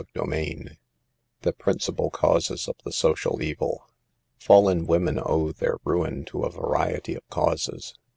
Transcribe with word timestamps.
CHAPTER 0.17 0.33
II 0.33 0.77
THE 1.43 1.53
PRINCIPAL 1.53 2.09
CAUSES 2.09 2.67
OP 2.67 2.81
THE 2.81 2.91
SOCIAL 2.91 3.39
EVIL. 3.43 3.87
Fallen 4.39 4.87
women 4.87 5.19
owe 5.23 5.51
their 5.51 5.77
ruin 5.85 6.25
to 6.25 6.41
a 6.41 6.49
variety 6.49 7.13
of 7.13 7.27
causes. 7.29 7.93